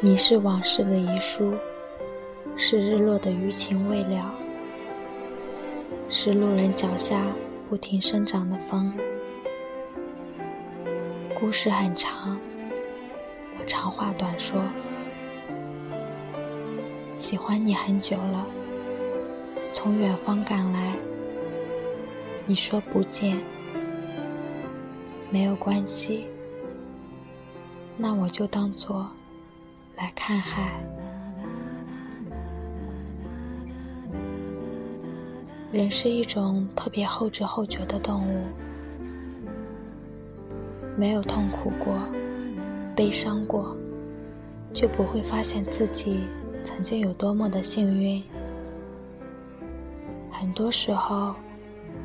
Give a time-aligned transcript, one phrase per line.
[0.00, 1.52] 你是往事的遗书，
[2.56, 4.32] 是日落的余情未了，
[6.08, 7.20] 是路人脚下
[7.68, 8.92] 不停生长的风。
[11.34, 12.38] 故事很长，
[13.58, 14.62] 我长话短说。
[17.16, 18.46] 喜欢你很久了，
[19.72, 20.92] 从远方赶来。
[22.46, 23.36] 你说不见，
[25.28, 26.24] 没有关系，
[27.96, 29.10] 那我就当做。
[29.98, 30.80] 来看海。
[35.72, 38.44] 人是一种特别后知后觉的动物，
[40.96, 41.98] 没有痛苦过、
[42.94, 43.76] 悲伤过，
[44.72, 46.20] 就不会发现自己
[46.64, 48.22] 曾经有多么的幸运。
[50.30, 51.34] 很多时候，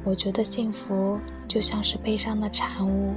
[0.04, 3.14] 我觉得幸福就像是悲伤的产物，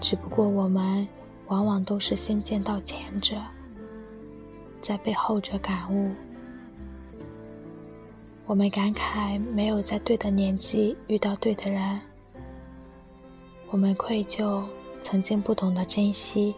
[0.00, 1.06] 只不过我们。
[1.48, 3.36] 往往都是先见到前者，
[4.80, 6.10] 再被后者感悟。
[8.46, 12.00] 我们感慨没有在对的年纪遇到对的人，
[13.70, 14.62] 我们愧疚
[15.00, 16.54] 曾经不懂得珍惜，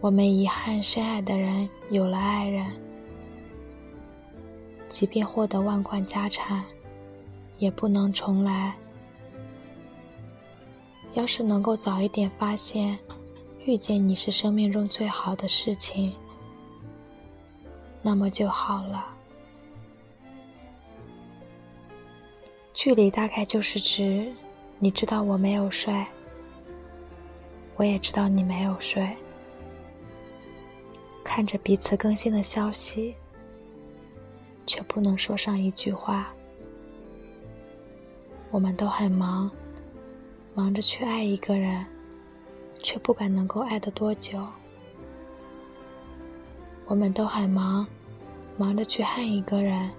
[0.00, 2.66] 我们遗憾深爱的人有了爱人。
[4.88, 6.64] 即便获得万贯家产，
[7.58, 8.74] 也不能重来。
[11.14, 12.98] 要是能够早一点发现。
[13.64, 16.14] 遇见你是生命中最好的事情，
[18.00, 19.06] 那么就好了。
[22.72, 24.32] 距离大概就是指，
[24.78, 25.92] 你知道我没有睡，
[27.76, 29.14] 我也知道你没有睡，
[31.22, 33.14] 看着彼此更新的消息，
[34.66, 36.32] 却不能说上一句话。
[38.50, 39.50] 我们都很忙，
[40.58, 41.86] 忙着去爱一个人。
[42.82, 44.46] 却不敢能够爱得多久。
[46.86, 47.86] 我们都很忙，
[48.56, 49.90] 忙着去恨一个人，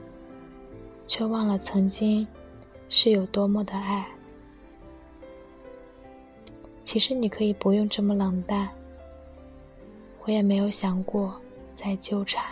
[1.06, 2.25] 却忘了曾经
[2.90, 4.08] 是有多么的爱。
[6.84, 8.68] 其实你可以不用这么冷淡，
[10.24, 11.40] 我也没有想过
[11.76, 12.44] 再纠缠。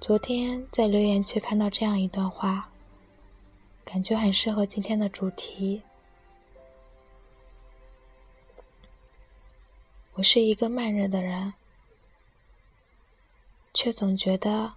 [0.00, 2.70] 昨天在留言区看到这样一段话，
[3.92, 5.82] 感觉很适合今天的主题。
[10.14, 11.52] 我是一个慢热的人，
[13.74, 14.72] 却总觉得，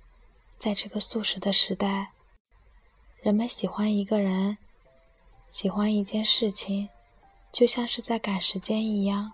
[0.57, 2.11] 在这个速食的时代，
[3.21, 4.57] 人们喜欢一个人，
[5.47, 6.89] 喜欢一件事情，
[7.53, 9.31] 就像是在赶时间一样。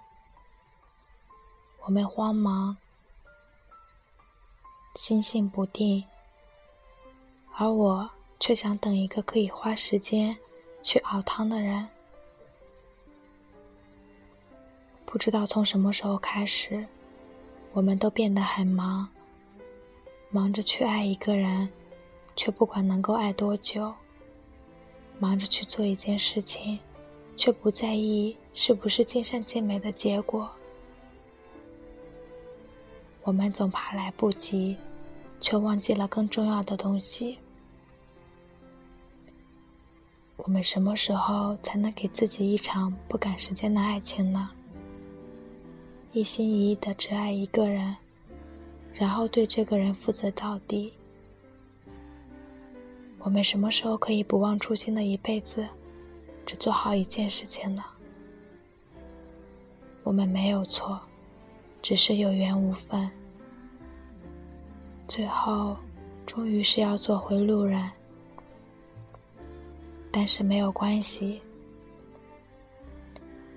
[1.86, 2.78] 我们慌忙，
[4.94, 6.06] 心性不定，
[7.56, 8.08] 而我
[8.42, 10.36] 却想等一个可以花时间
[10.82, 11.88] 去熬汤的人。
[15.06, 16.84] 不知道从什么时候开始，
[17.72, 19.08] 我们都变得很忙，
[20.32, 21.70] 忙着去爱一个人，
[22.36, 23.94] 却不管能够爱多久；
[25.20, 26.80] 忙着去做一件事情，
[27.38, 30.50] 却不在意是不是尽善尽美的结果。
[33.22, 34.76] 我们总怕来不及，
[35.40, 37.38] 却忘记了更重要的东西。
[40.44, 44.50] 我们什么时候才能给自己一场不赶时间的爱情呢？
[46.14, 47.96] 一心一意的只爱一个人，
[48.92, 50.92] 然后对这个人负责到底。
[53.20, 55.64] 我们什么时候可以不忘初心的一辈子，
[56.44, 57.84] 只做好一件事情呢？
[60.02, 61.00] 我们没有错，
[61.84, 63.08] 只是有缘无分。
[65.08, 65.78] 最后，
[66.26, 67.92] 终于是要做回路人，
[70.12, 71.42] 但是没有关系，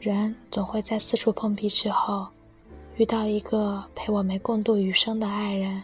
[0.00, 2.26] 人总会在四处碰壁之后。
[2.96, 5.82] 遇到一个陪我们共度余生的爱人，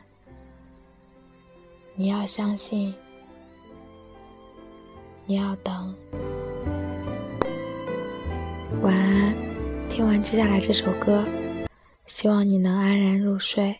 [1.97, 2.95] 你要相信，
[5.27, 5.93] 你要等。
[8.81, 9.35] 晚安，
[9.89, 11.25] 听完接下来这首歌，
[12.07, 13.77] 希望你能安然入睡。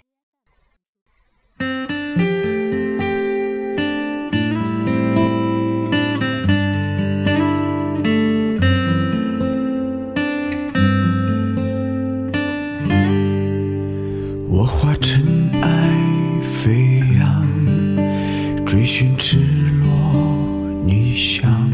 [21.23, 21.71] 想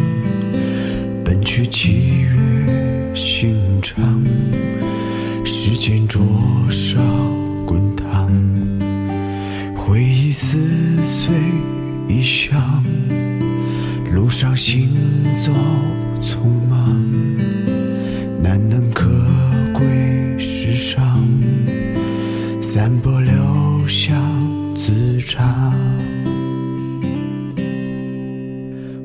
[1.25, 4.21] 奔去七月刑场
[5.45, 6.21] 时间灼
[6.69, 6.99] 烧
[7.65, 8.29] 滚烫。
[9.77, 10.59] 回忆撕
[11.05, 11.33] 碎
[12.09, 12.83] 异乡
[14.13, 14.89] 路上行
[15.37, 15.53] 走
[16.21, 16.39] 匆
[16.69, 17.01] 忙
[18.43, 19.09] 难能可
[19.73, 21.25] 贵世上
[22.61, 24.21] 散播留香
[24.75, 25.73] 磁场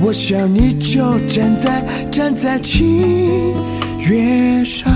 [0.00, 2.84] 我想你就站在站在七
[4.00, 4.92] 月上，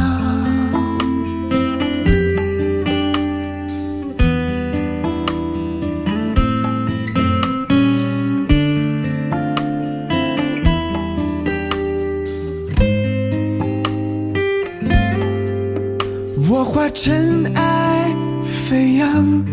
[16.51, 19.45] 我化尘埃飞扬，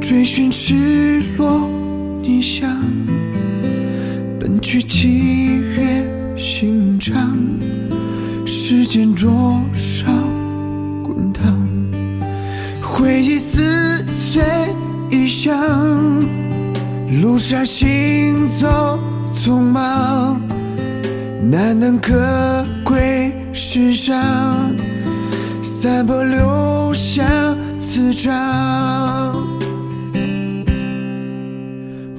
[0.00, 1.68] 追寻赤裸
[2.22, 2.70] 逆翔。
[4.62, 7.34] 去七月心肠，
[8.46, 10.06] 时间灼烧
[11.02, 11.58] 滚烫，
[12.82, 14.42] 回忆撕碎
[15.10, 15.58] 异乡，
[17.22, 18.98] 路上行走
[19.32, 20.40] 匆忙，
[21.42, 22.12] 难能可
[22.84, 24.14] 贵世上，
[25.62, 27.26] 散播留香
[27.80, 28.30] 磁场。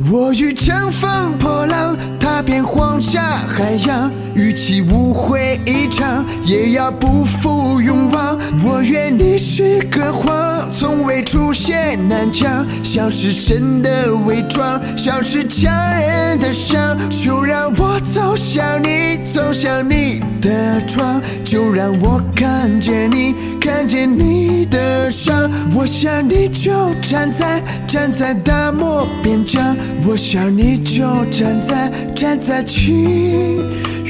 [0.09, 8.39] 我欲乘风破浪，踏遍黄沙海洋，与其误会一场，也要不负勇往。
[8.65, 16.97] 我愿你是个谎，从未出现南墙，像是神的伪装，像是强人的伤。
[17.09, 25.51] 就让我走向你，走向你的窗，就让我看见你，看见你的伤。
[25.75, 29.77] 我想你就站在站在大漠边疆。
[30.07, 33.59] 我想你就站在站在青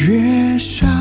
[0.04, 1.01] 月上。